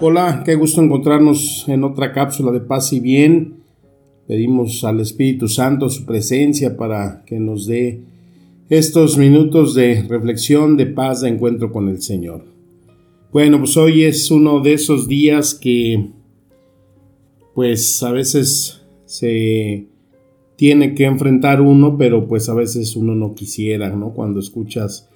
[0.00, 3.54] Hola, qué gusto encontrarnos en otra cápsula de paz y bien.
[4.28, 8.02] Pedimos al Espíritu Santo su presencia para que nos dé
[8.68, 12.44] estos minutos de reflexión, de paz, de encuentro con el Señor.
[13.32, 16.10] Bueno, pues hoy es uno de esos días que
[17.56, 19.88] pues a veces se
[20.54, 24.10] tiene que enfrentar uno, pero pues a veces uno no quisiera, ¿no?
[24.10, 25.08] Cuando escuchas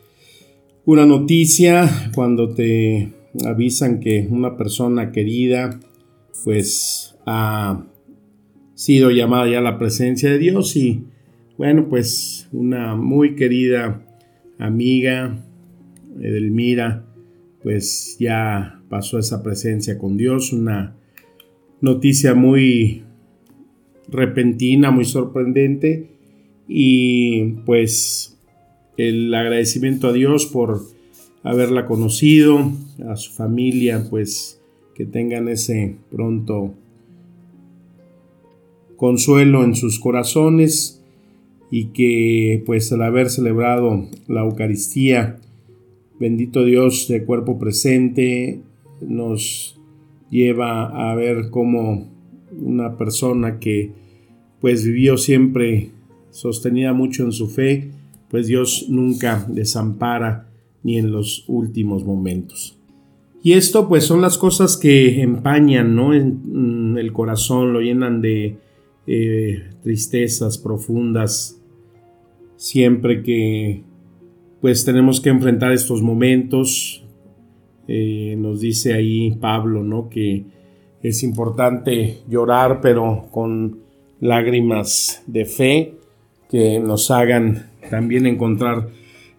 [0.84, 5.78] una noticia, cuando te avisan que una persona querida
[6.44, 7.84] pues ha
[8.74, 11.04] sido llamada ya a la presencia de Dios y
[11.56, 14.02] bueno, pues una muy querida
[14.58, 15.44] amiga,
[16.20, 17.04] Edelmira,
[17.62, 20.96] pues ya pasó esa presencia con Dios, una
[21.80, 23.04] noticia muy
[24.08, 26.10] repentina, muy sorprendente
[26.68, 28.38] y pues
[28.96, 30.82] el agradecimiento a Dios por
[31.42, 32.72] haberla conocido,
[33.08, 34.60] a su familia, pues
[34.94, 36.74] que tengan ese pronto
[38.96, 41.02] consuelo en sus corazones
[41.70, 45.38] y que pues al haber celebrado la Eucaristía,
[46.20, 48.60] bendito Dios de cuerpo presente,
[49.00, 49.80] nos
[50.30, 52.06] lleva a ver cómo
[52.60, 53.90] una persona que
[54.60, 55.90] pues vivió siempre
[56.30, 57.90] sostenida mucho en su fe,
[58.30, 60.48] pues Dios nunca desampara
[60.82, 62.78] ni en los últimos momentos.
[63.42, 66.14] Y esto pues son las cosas que empañan ¿no?
[66.14, 68.56] en, el corazón, lo llenan de
[69.06, 71.58] eh, tristezas profundas
[72.56, 73.82] siempre que
[74.60, 77.04] pues tenemos que enfrentar estos momentos.
[77.88, 80.08] Eh, nos dice ahí Pablo, ¿no?
[80.08, 80.44] Que
[81.02, 83.80] es importante llorar, pero con
[84.20, 85.94] lágrimas de fe
[86.48, 88.88] que nos hagan también encontrar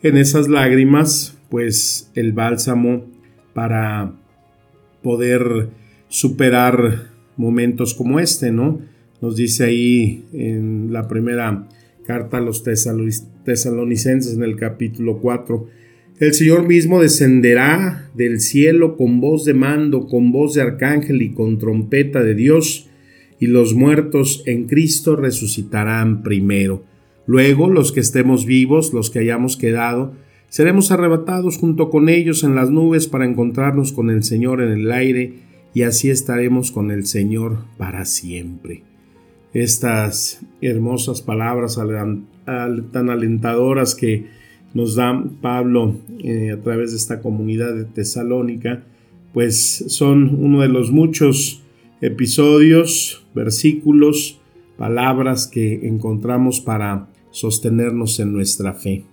[0.01, 3.12] en esas lágrimas, pues el bálsamo
[3.53, 4.13] para
[5.01, 5.69] poder
[6.07, 8.79] superar momentos como este, ¿no?
[9.21, 11.67] Nos dice ahí en la primera
[12.05, 15.67] carta a los tesalonicenses en el capítulo 4,
[16.19, 21.33] el Señor mismo descenderá del cielo con voz de mando, con voz de arcángel y
[21.33, 22.89] con trompeta de Dios,
[23.39, 26.83] y los muertos en Cristo resucitarán primero.
[27.25, 30.13] Luego los que estemos vivos, los que hayamos quedado,
[30.53, 34.91] seremos arrebatados junto con ellos en las nubes para encontrarnos con el Señor en el
[34.91, 35.39] aire,
[35.73, 38.83] y así estaremos con el Señor para siempre
[39.55, 41.79] estas hermosas palabras
[42.45, 44.27] tan alentadoras que
[44.75, 48.83] nos da Pablo eh, a través de esta comunidad de Tesalónica,
[49.33, 51.63] pues son uno de los muchos
[51.99, 54.39] episodios, versículos,
[54.77, 59.03] palabras que encontramos para sostenernos en nuestra fe.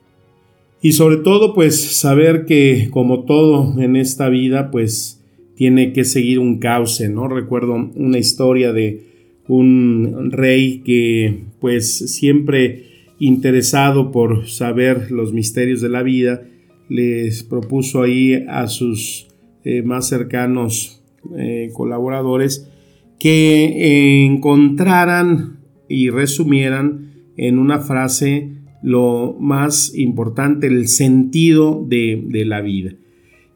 [0.83, 5.23] Y sobre todo, pues saber que como todo en esta vida, pues
[5.55, 7.29] tiene que seguir un cauce, ¿no?
[7.29, 9.05] Recuerdo una historia de
[9.47, 12.85] un rey que pues siempre
[13.19, 16.43] interesado por saber los misterios de la vida,
[16.89, 19.29] les propuso ahí a sus
[19.65, 21.03] eh, más cercanos
[21.37, 22.71] eh, colaboradores
[23.19, 25.59] que encontraran
[25.89, 32.95] y resumieran en una frase lo más importante, el sentido de, de la vida.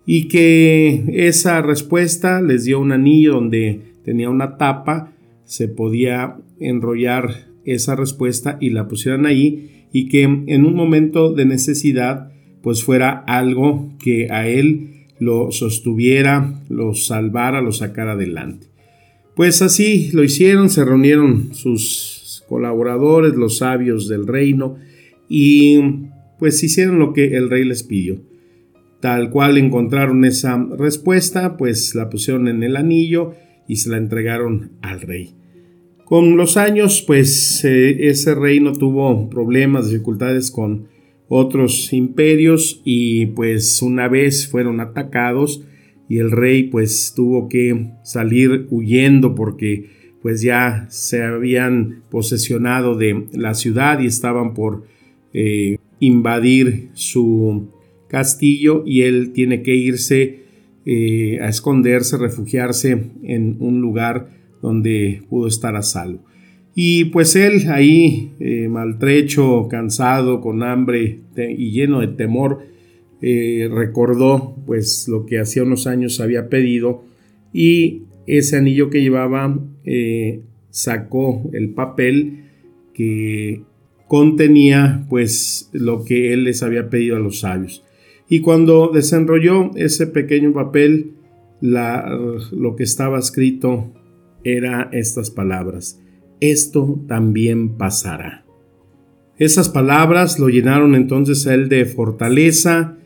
[0.07, 5.15] Y que esa respuesta les dio un anillo donde tenía una tapa
[5.45, 11.47] se podía enrollar esa respuesta y la pusieran ahí y que en un momento de
[11.47, 12.33] necesidad
[12.63, 18.67] pues fuera algo que a él lo sostuviera, lo salvara, lo sacara adelante.
[19.37, 24.77] Pues así lo hicieron, se reunieron sus colaboradores, los sabios del reino,
[25.29, 25.81] y
[26.39, 28.23] pues hicieron lo que el rey les pidió.
[29.01, 33.33] Tal cual encontraron esa respuesta, pues la pusieron en el anillo
[33.69, 35.35] y se la entregaron al rey.
[36.05, 40.89] Con los años, pues eh, ese reino tuvo problemas, dificultades con
[41.29, 45.65] otros imperios y pues una vez fueron atacados
[46.09, 49.91] y el rey pues tuvo que salir huyendo porque
[50.23, 54.85] pues ya se habían posesionado de la ciudad y estaban por
[55.37, 57.67] eh, invadir su
[58.07, 60.45] castillo y él tiene que irse
[60.87, 64.31] eh, a esconderse, refugiarse en un lugar
[64.63, 66.25] donde pudo estar a salvo.
[66.77, 72.67] Y pues él ahí, eh, maltrecho, cansado, con hambre y lleno de temor,
[73.21, 77.05] recordó pues lo que hacía unos años había pedido
[77.55, 79.59] y ese anillo que llevaba
[80.69, 82.45] sacó el papel
[82.93, 83.63] que
[84.15, 87.85] contenía pues lo que él les había pedido a los sabios.
[88.29, 91.15] Y cuando desenrolló ese pequeño papel,
[91.61, 93.93] lo que estaba escrito
[94.45, 96.01] era estas palabras.
[96.39, 98.45] Esto también pasará.
[99.37, 102.97] Esas palabras lo llenaron entonces a él de fortaleza,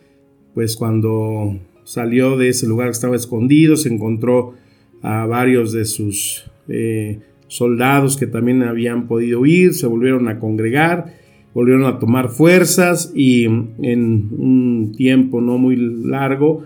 [0.52, 4.56] pues cuando salió de ese lugar que estaba escondido, se encontró
[5.00, 11.14] a varios de sus eh, soldados que también habían podido ir, se volvieron a congregar,
[11.54, 16.62] volvieron a tomar fuerzas y en un tiempo no muy largo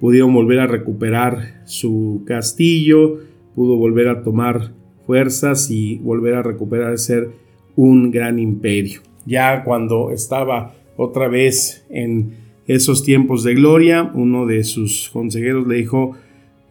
[0.00, 3.18] pudieron volver a recuperar su castillo,
[3.54, 4.72] pudo volver a tomar
[5.06, 7.30] fuerzas y volver a recuperar ser
[7.76, 9.00] un gran imperio.
[9.26, 12.32] Ya cuando estaba otra vez en
[12.66, 16.16] esos tiempos de gloria, uno de sus consejeros le dijo,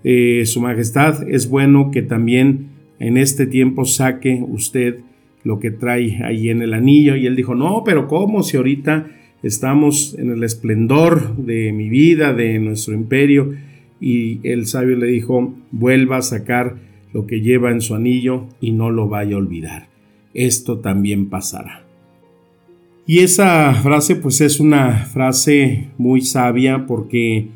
[0.03, 2.70] eh, Su Majestad, es bueno que también
[3.01, 4.99] en este tiempo saque usted
[5.43, 7.15] lo que trae ahí en el anillo.
[7.15, 8.43] Y él dijo, no, pero ¿cómo?
[8.43, 9.07] Si ahorita
[9.41, 13.55] estamos en el esplendor de mi vida, de nuestro imperio.
[13.99, 16.75] Y el sabio le dijo, vuelva a sacar
[17.11, 19.87] lo que lleva en su anillo y no lo vaya a olvidar.
[20.35, 21.83] Esto también pasará.
[23.07, 27.47] Y esa frase pues es una frase muy sabia porque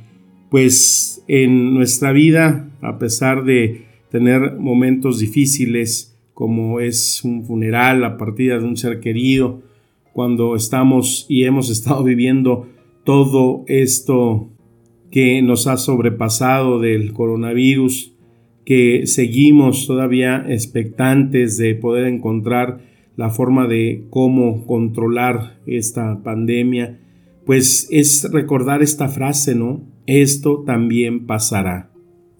[0.49, 8.17] pues en nuestra vida, a pesar de tener momentos difíciles como es un funeral, la
[8.17, 9.61] partida de un ser querido,
[10.13, 12.67] cuando estamos y hemos estado viviendo
[13.03, 14.49] todo esto
[15.11, 18.11] que nos ha sobrepasado del coronavirus,
[18.65, 22.81] que seguimos todavía expectantes de poder encontrar
[23.15, 26.99] la forma de cómo controlar esta pandemia,
[27.45, 29.83] pues es recordar esta frase, ¿no?
[30.05, 31.94] Esto también pasará.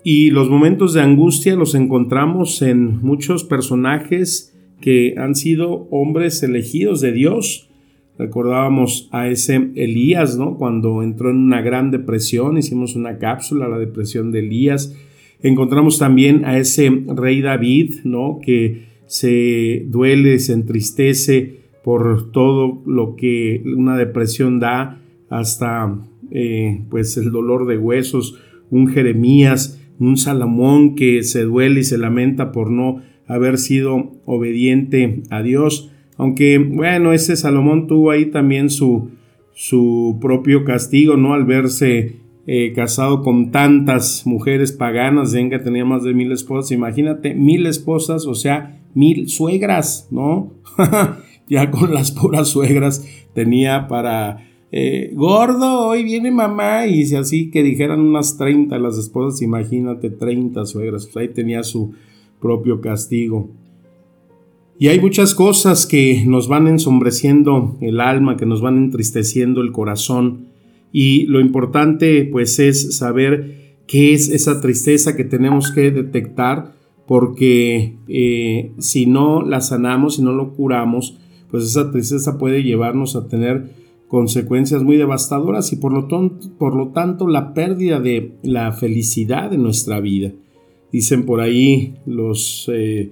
[0.08, 7.02] Y los momentos de angustia los encontramos en muchos personajes que han sido hombres elegidos
[7.02, 7.72] de Dios.
[8.20, 10.60] Recordábamos a ese Elías, ¿no?
[10.60, 14.96] Cuando entró en una gran depresión, hicimos una cápsula, la depresión de Elías.
[15.42, 18.38] Encontramos también a ese rey David, ¿no?
[18.44, 25.98] Que se duele, se entristece por todo lo que una depresión da, hasta
[26.30, 31.98] eh, pues el dolor de huesos, un Jeremías un Salomón que se duele y se
[31.98, 35.92] lamenta por no haber sido obediente a Dios.
[36.18, 39.12] Aunque, bueno, ese Salomón tuvo ahí también su,
[39.54, 41.34] su propio castigo, ¿no?
[41.34, 47.34] Al verse eh, casado con tantas mujeres paganas, venga, tenía más de mil esposas, imagínate,
[47.34, 50.54] mil esposas, o sea, mil suegras, ¿no?
[51.50, 54.48] ya con las puras suegras tenía para
[54.78, 60.66] eh, gordo, hoy viene mamá, y así que dijeran unas 30 las esposas, imagínate 30
[60.66, 61.94] suegras, pues ahí tenía su
[62.42, 63.50] propio castigo.
[64.78, 69.72] Y hay muchas cosas que nos van ensombreciendo el alma, que nos van entristeciendo el
[69.72, 70.48] corazón,
[70.92, 76.74] y lo importante pues es saber qué es esa tristeza que tenemos que detectar,
[77.08, 81.18] porque eh, si no la sanamos, si no lo curamos,
[81.50, 83.85] pues esa tristeza puede llevarnos a tener
[84.16, 86.08] consecuencias muy devastadoras y por lo,
[86.58, 90.32] por lo tanto la pérdida de la felicidad de nuestra vida.
[90.90, 93.12] Dicen por ahí los eh,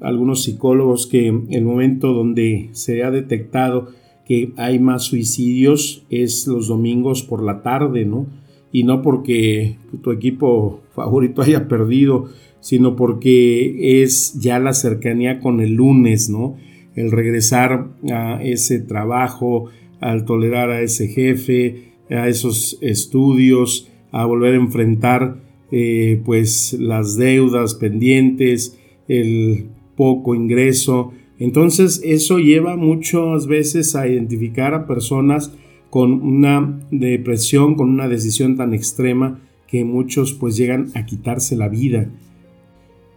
[0.00, 3.88] algunos psicólogos que el momento donde se ha detectado
[4.24, 8.26] que hay más suicidios es los domingos por la tarde, ¿no?
[8.70, 12.28] Y no porque tu equipo favorito haya perdido,
[12.60, 16.54] sino porque es ya la cercanía con el lunes, ¿no?
[16.94, 24.54] El regresar a ese trabajo, al tolerar a ese jefe, a esos estudios, a volver
[24.54, 25.36] a enfrentar
[25.70, 28.78] eh, pues las deudas pendientes,
[29.08, 29.66] el
[29.96, 31.12] poco ingreso.
[31.38, 35.52] Entonces eso lleva muchas veces a identificar a personas
[35.90, 41.68] con una depresión, con una decisión tan extrema que muchos pues llegan a quitarse la
[41.68, 42.08] vida.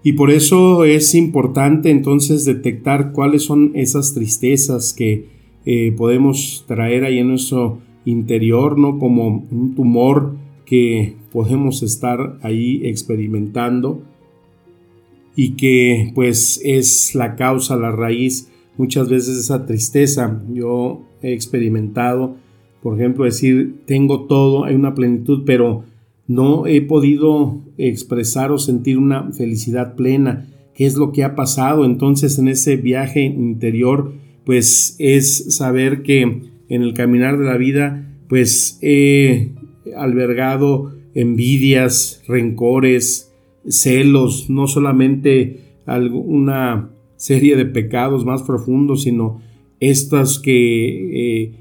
[0.03, 5.27] Y por eso es importante entonces detectar cuáles son esas tristezas que
[5.65, 8.99] eh, podemos traer ahí en nuestro interior, ¿no?
[8.99, 14.01] Como un tumor que podemos estar ahí experimentando
[15.35, 20.41] y que pues es la causa, la raíz muchas veces esa tristeza.
[20.51, 22.35] Yo he experimentado,
[22.81, 25.83] por ejemplo, decir, tengo todo, hay una plenitud, pero
[26.27, 30.47] no he podido expresar o sentir una felicidad plena.
[30.75, 31.85] ¿Qué es lo que ha pasado?
[31.85, 34.13] Entonces en ese viaje interior,
[34.45, 39.51] pues es saber que en el caminar de la vida, pues he
[39.95, 43.31] albergado envidias, rencores,
[43.67, 49.41] celos, no solamente una serie de pecados más profundos, sino
[49.79, 51.51] estas que eh,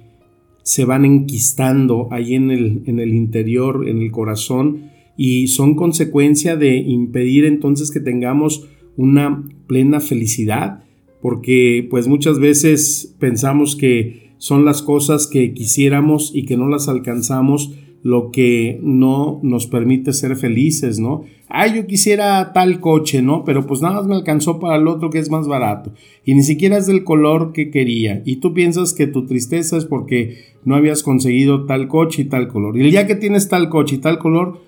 [0.63, 6.57] se van enquistando ahí en el, en el interior, en el corazón, y son consecuencia
[6.57, 10.82] de impedir entonces que tengamos una plena felicidad,
[11.23, 16.89] porque pues muchas veces pensamos que son las cosas que quisiéramos y que no las
[16.89, 21.23] alcanzamos lo que no nos permite ser felices, ¿no?
[21.49, 23.45] Ay, yo quisiera tal coche, ¿no?
[23.45, 25.93] Pero pues nada más me alcanzó para el otro que es más barato.
[26.25, 28.21] Y ni siquiera es del color que quería.
[28.27, 32.49] Y tú piensas que tu tristeza es porque no habías conseguido tal coche y tal
[32.49, 32.77] color.
[32.77, 34.61] Y el día que tienes tal coche y tal color,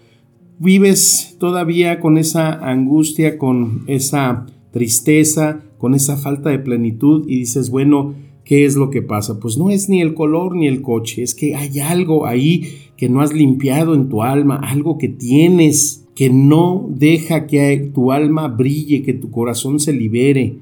[0.60, 7.68] vives todavía con esa angustia, con esa tristeza, con esa falta de plenitud y dices,
[7.68, 9.38] bueno, ¿qué es lo que pasa?
[9.38, 13.10] Pues no es ni el color ni el coche, es que hay algo ahí que
[13.10, 18.48] no has limpiado en tu alma, algo que tienes que no deja que tu alma
[18.48, 20.56] brille, que tu corazón se libere.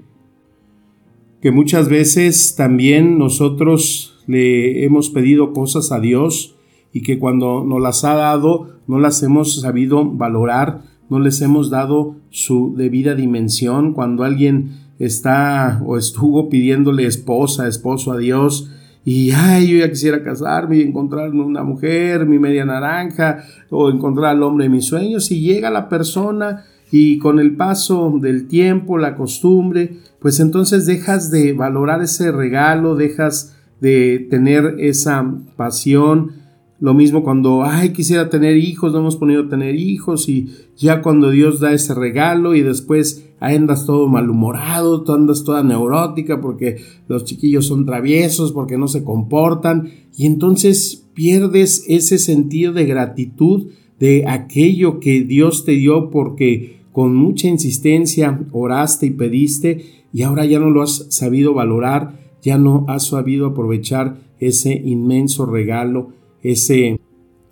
[1.40, 6.56] Que muchas veces también nosotros le hemos pedido cosas a Dios
[6.92, 11.70] y que cuando nos las ha dado no las hemos sabido valorar, no les hemos
[11.70, 13.92] dado su debida dimensión.
[13.92, 18.70] Cuando alguien está o estuvo pidiéndole esposa, esposo a Dios,
[19.04, 24.30] y ay, yo ya quisiera casarme y encontrar una mujer, mi media naranja, o encontrar
[24.30, 28.98] al hombre de mis sueños, y llega la persona y con el paso del tiempo,
[28.98, 36.41] la costumbre, pues entonces dejas de valorar ese regalo, dejas de tener esa pasión,
[36.82, 41.30] lo mismo cuando, ay, quisiera tener hijos, no hemos podido tener hijos y ya cuando
[41.30, 47.24] Dios da ese regalo y después andas todo malhumorado, tú andas toda neurótica porque los
[47.24, 53.68] chiquillos son traviesos, porque no se comportan y entonces pierdes ese sentido de gratitud
[54.00, 60.46] de aquello que Dios te dio porque con mucha insistencia oraste y pediste y ahora
[60.46, 67.00] ya no lo has sabido valorar, ya no has sabido aprovechar ese inmenso regalo ese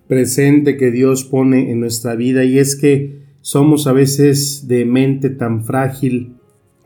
[0.08, 2.44] presente que Dios pone en nuestra vida.
[2.44, 6.34] Y es que somos a veces de mente tan frágil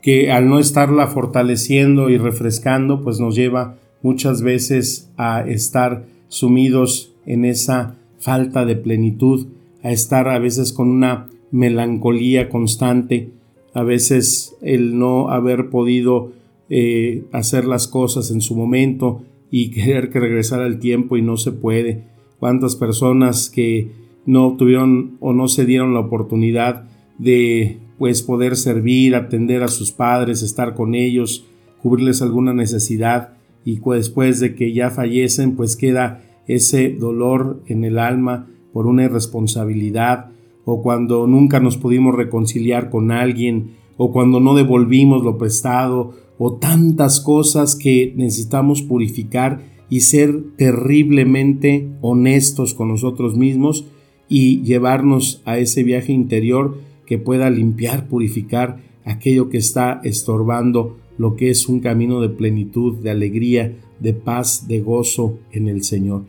[0.03, 7.15] que al no estarla fortaleciendo y refrescando pues nos lleva muchas veces a estar sumidos
[7.25, 9.47] en esa falta de plenitud,
[9.83, 13.31] a estar a veces con una melancolía constante,
[13.73, 16.33] a veces el no haber podido
[16.69, 19.23] eh, hacer las cosas en su momento,
[19.57, 22.03] y querer que regresar al tiempo y no se puede.
[22.41, 23.89] Cuántas personas que
[24.27, 29.93] no tuvieron o no se dieron la oportunidad de pues poder servir, atender a sus
[29.93, 31.47] padres, estar con ellos,
[31.81, 33.35] cubrirles alguna necesidad
[33.65, 39.05] y después de que ya fallecen pues queda ese dolor en el alma por una
[39.05, 40.33] irresponsabilidad
[40.65, 46.55] o cuando nunca nos pudimos reconciliar con alguien o cuando no devolvimos lo prestado o
[46.55, 53.87] tantas cosas que necesitamos purificar y ser terriblemente honestos con nosotros mismos
[54.29, 61.37] y llevarnos a ese viaje interior que pueda limpiar, purificar aquello que está estorbando lo
[61.37, 66.25] que es un camino de plenitud, de alegría, de paz, de gozo en el Señor.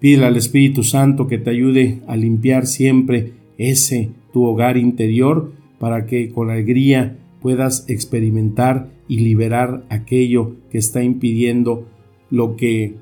[0.00, 6.06] Pídele al Espíritu Santo que te ayude a limpiar siempre ese tu hogar interior para
[6.06, 11.86] que con alegría puedas experimentar y liberar aquello que está impidiendo
[12.30, 12.96] lo que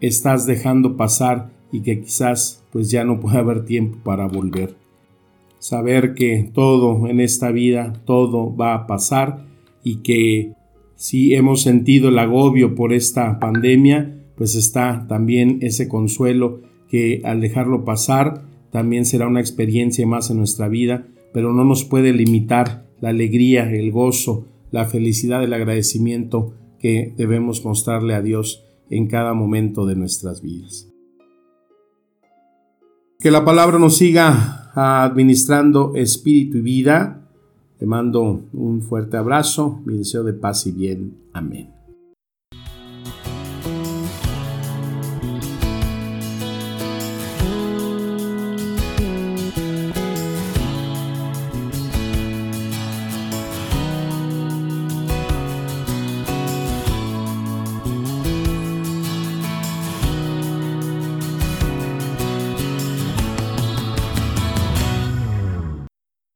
[0.00, 4.74] estás dejando pasar y que quizás pues ya no puede haber tiempo para volver.
[5.58, 9.46] Saber que todo en esta vida, todo va a pasar
[9.84, 10.52] y que
[10.96, 17.40] si hemos sentido el agobio por esta pandemia, pues está también ese consuelo que al
[17.40, 22.86] dejarlo pasar también será una experiencia más en nuestra vida, pero no nos puede limitar
[23.00, 29.34] la alegría, el gozo, la felicidad, el agradecimiento que debemos mostrarle a Dios en cada
[29.34, 30.88] momento de nuestras vidas.
[33.18, 37.28] Que la palabra nos siga administrando espíritu y vida.
[37.78, 41.16] Te mando un fuerte abrazo, mi deseo de paz y bien.
[41.32, 41.79] Amén.